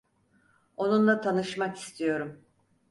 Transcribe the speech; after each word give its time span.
Onunla 0.77 1.21
tanışmak 1.21 1.77
istiyorum. 1.77 2.45